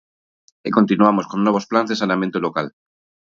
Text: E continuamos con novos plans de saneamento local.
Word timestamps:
E 0.67 0.69
continuamos 0.77 1.25
con 1.31 1.39
novos 1.45 1.67
plans 1.69 1.89
de 1.89 1.99
saneamento 2.01 2.37
local. 2.45 2.67